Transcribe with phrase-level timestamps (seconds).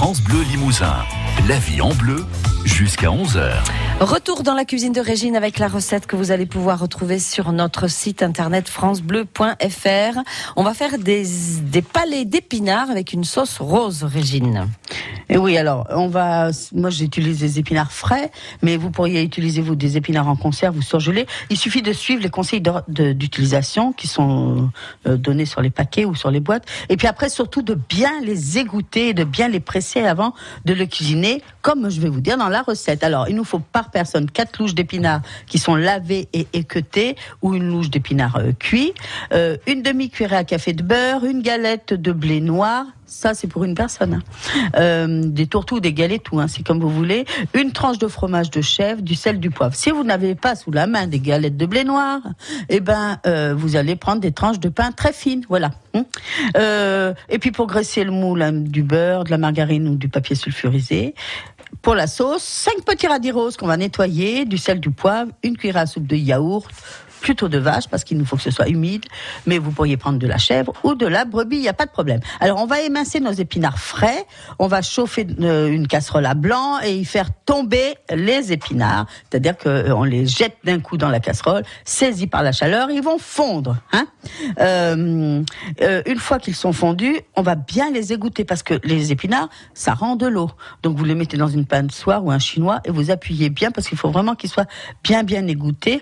[0.00, 0.96] France Bleu Limousin.
[1.46, 2.24] La vie en bleu
[2.64, 3.52] jusqu'à 11h.
[4.00, 7.52] Retour dans la cuisine de Régine avec la recette que vous allez pouvoir retrouver sur
[7.52, 10.18] notre site internet francebleu.fr.
[10.56, 11.26] On va faire des,
[11.64, 14.68] des palais d'épinards avec une sauce rose, Régine.
[15.28, 16.50] Et oui, alors on va.
[16.72, 18.32] Moi, j'utilise des épinards frais,
[18.62, 21.26] mais vous pourriez utiliser vous des épinards en conserve ou surgelés.
[21.50, 24.70] Il suffit de suivre les conseils d'utilisation qui sont
[25.06, 26.64] euh, donnés sur les paquets ou sur les boîtes.
[26.88, 30.86] Et puis après, surtout de bien les égoutter, de bien les presser avant de le
[30.86, 33.04] cuisiner, comme je vais vous dire dans la recette.
[33.04, 37.54] Alors, il nous faut par personne quatre louches d'épinards qui sont lavées et équeutées, ou
[37.54, 38.52] une louche d'épinards euh,
[39.32, 43.64] euh, une demi-cuillerée à café de beurre, une galette de blé noir, ça, c'est pour
[43.64, 44.14] une personne.
[44.14, 44.70] Hein.
[44.76, 47.24] Euh, des tourteaux, des galets, tout, hein, c'est comme vous voulez.
[47.54, 49.74] Une tranche de fromage de chèvre, du sel, du poivre.
[49.74, 52.20] Si vous n'avez pas sous la main des galettes de blé noir,
[52.68, 55.72] eh ben, euh, vous allez prendre des tranches de pain très fines, voilà.
[55.94, 56.04] Hein.
[57.28, 61.14] Et puis pour graisser le moule, du beurre, de la margarine ou du papier sulfurisé.
[61.82, 65.56] Pour la sauce, cinq petits radis roses qu'on va nettoyer, du sel, du poivre, une
[65.56, 66.70] cuillère à soupe de yaourt,
[67.20, 69.04] plutôt de vache parce qu'il nous faut que ce soit humide,
[69.46, 71.86] mais vous pourriez prendre de la chèvre ou de la brebis, il n'y a pas
[71.86, 72.20] de problème.
[72.40, 74.26] Alors on va émincer nos épinards frais,
[74.58, 79.56] on va chauffer euh, une casserole à blanc et y faire tomber les épinards, c'est-à-dire
[79.56, 83.18] qu'on euh, les jette d'un coup dans la casserole, saisis par la chaleur, ils vont
[83.18, 83.76] fondre.
[83.92, 84.06] Hein
[84.60, 85.42] euh,
[85.82, 89.48] euh, une fois qu'ils sont fondus, on va bien les égoutter parce que les épinards,
[89.74, 90.50] ça rend de l'eau.
[90.82, 93.70] Donc vous les mettez dans une panne soie ou un chinois et vous appuyez bien
[93.70, 94.66] parce qu'il faut vraiment qu'ils soient
[95.02, 96.00] bien bien égouttés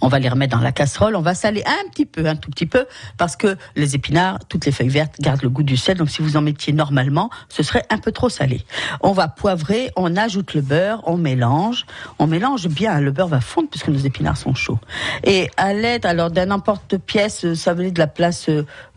[0.00, 2.50] on va les remettre dans la casserole, on va saler un petit peu, un tout
[2.50, 5.96] petit peu, parce que les épinards, toutes les feuilles vertes gardent le goût du sel,
[5.96, 8.64] donc si vous en mettiez normalement, ce serait un peu trop salé.
[9.00, 11.86] On va poivrer, on ajoute le beurre, on mélange,
[12.18, 14.78] on mélange bien, le beurre va fondre puisque nos épinards sont chauds.
[15.24, 18.48] Et à l'aide, alors d'un emporte-pièce, ça veut dire de la place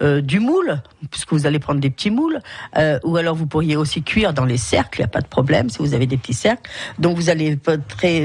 [0.02, 2.40] euh, du moule, puisque vous allez prendre des petits moules,
[2.78, 5.28] euh, ou alors vous pourriez aussi cuire dans les cercles, il n'y a pas de
[5.28, 6.70] problème si vous avez des petits cercles.
[7.00, 7.58] Donc vous allez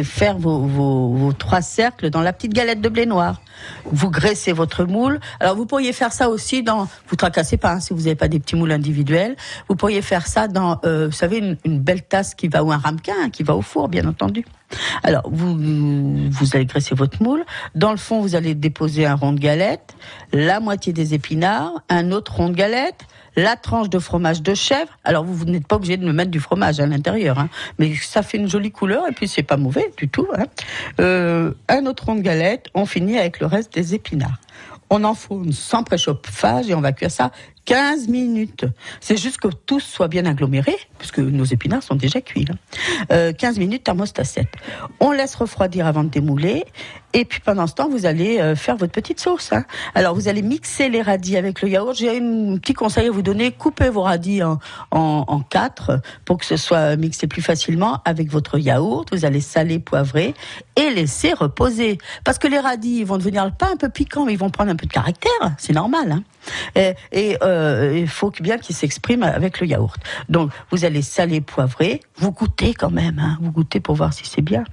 [0.04, 3.40] faire vos, vos trois cercles dans la petite galette de blé noir.
[3.84, 5.20] Vous graissez votre moule.
[5.40, 6.88] Alors vous pourriez faire ça aussi dans.
[7.08, 9.36] Vous tracassez pas hein, si vous n'avez pas des petits moules individuels.
[9.68, 12.78] Vous pourriez faire ça dans, euh, vous savez, une, belle tasse qui va ou un
[12.78, 14.44] ramequin hein, qui va au four, bien entendu.
[15.02, 17.44] Alors vous allez graisser votre moule.
[17.74, 19.94] Dans le fond, vous allez déposer un rond de galette,
[20.32, 23.06] la moitié des épinards, un autre rond de galette,
[23.36, 24.98] la tranche de fromage de chèvre.
[25.04, 27.94] Alors vous, vous n'êtes pas obligé de me mettre du fromage à l'intérieur, hein, mais
[27.94, 30.26] ça fait une jolie couleur et puis c'est pas mauvais du tout.
[30.36, 30.44] Hein.
[31.00, 34.38] Euh, un autre rond de galette, on finit avec le reste des épinards.
[34.94, 37.30] On enfourne sans préchauffage et on va cuire ça
[37.64, 38.66] 15 minutes.
[39.00, 42.46] C'est juste que tout soit bien aggloméré, puisque nos épinards sont déjà cuits.
[43.08, 44.48] 15 euh, minutes thermostat 7.
[45.00, 46.64] On laisse refroidir avant de démouler.
[47.14, 49.52] Et puis pendant ce temps, vous allez euh, faire votre petite sauce.
[49.52, 49.64] Hein.
[49.94, 51.94] Alors vous allez mixer les radis avec le yaourt.
[51.94, 53.52] J'ai un petit conseil à vous donner.
[53.52, 54.58] Coupez vos radis en,
[54.90, 59.06] en, en quatre pour que ce soit mixé plus facilement avec votre yaourt.
[59.12, 60.34] Vous allez saler, poivrer
[60.74, 61.98] et laisser reposer.
[62.24, 64.70] Parce que les radis ils vont devenir pas un peu piquants, mais ils vont prendre
[64.70, 65.54] un peu de caractère.
[65.58, 66.12] C'est normal.
[66.12, 66.22] Hein.
[66.74, 70.00] Et, euh, il faut bien qu'il s'exprime avec le yaourt.
[70.28, 74.24] Donc vous allez saler, poivrer, vous goûtez quand même, hein, vous goûtez pour voir si
[74.26, 74.64] c'est bien.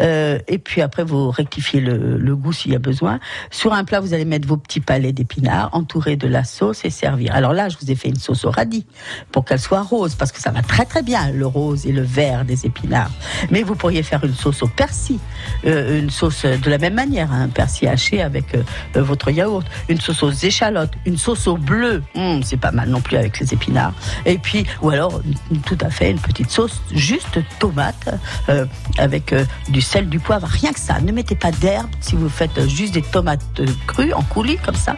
[0.00, 3.18] Euh, et puis après vous rectifiez le, goût s'il y a besoin.
[3.50, 6.90] Sur un plat vous allez mettre vos petits palets d'épinards entourés de la sauce et
[6.90, 7.34] servir.
[7.34, 8.86] Alors là je vous ai fait une sauce au radis
[9.32, 12.02] pour qu'elle soit rose parce que ça va très très bien le rose et le
[12.02, 13.10] vert des épinards.
[13.50, 15.18] Mais vous pourriez faire une sauce au persil,
[15.64, 18.56] euh, une sauce de la même manière, un hein, persil haché avec
[18.94, 19.55] votre yaourt,
[19.88, 22.02] une sauce aux échalotes, une sauce au bleu.
[22.14, 23.94] Hum, c'est pas mal non plus avec les épinards.
[24.24, 25.20] Et puis, ou alors,
[25.64, 28.08] tout à fait, une petite sauce juste tomate
[28.48, 28.66] euh,
[28.98, 31.00] avec euh, du sel, du poivre, rien que ça.
[31.00, 31.90] Ne mettez pas d'herbe.
[32.00, 34.96] Si vous faites juste des tomates euh, crues en coulis comme ça,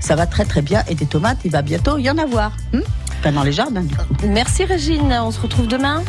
[0.00, 0.82] ça va très très bien.
[0.88, 2.52] Et des tomates, il va bientôt y en avoir.
[2.72, 2.82] Hum
[3.30, 4.04] dans les jardins, du coup.
[4.26, 5.12] Merci Régine.
[5.22, 6.02] On se retrouve demain.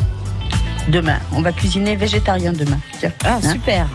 [0.88, 2.78] Demain, on va cuisiner végétarien demain.
[3.24, 3.86] ah, hein super.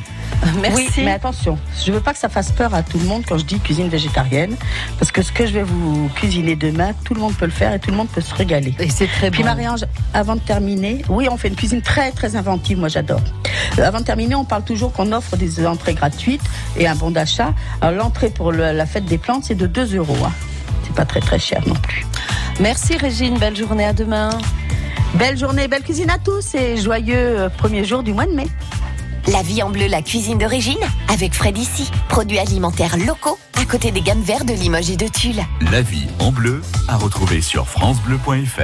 [0.61, 0.87] Merci.
[0.97, 3.37] Oui, mais attention, je veux pas que ça fasse peur à tout le monde quand
[3.37, 4.55] je dis cuisine végétarienne,
[4.97, 7.73] parce que ce que je vais vous cuisiner demain, tout le monde peut le faire
[7.73, 8.73] et tout le monde peut se régaler.
[8.79, 12.35] Et c'est très Puis Marie-Ange, avant de terminer, oui, on fait une cuisine très très
[12.35, 13.21] inventive, moi j'adore.
[13.77, 16.43] Euh, avant de terminer, on parle toujours qu'on offre des entrées gratuites
[16.77, 17.53] et un bon d'achat.
[17.81, 20.17] Alors l'entrée pour la fête des plantes, c'est de 2 euros.
[20.25, 20.31] Hein.
[20.83, 22.05] C'est pas très très cher non plus.
[22.59, 24.29] Merci Régine, belle journée à demain.
[25.15, 28.47] Belle journée, belle cuisine à tous et joyeux euh, premier jour du mois de mai.
[29.31, 31.91] La vie en bleu, la cuisine d'origine, avec Fred ici.
[32.07, 35.43] Produits alimentaires locaux, à côté des gammes vertes de Limoges et de Tulle.
[35.71, 38.61] La vie en bleu, à retrouver sur FranceBleu.fr.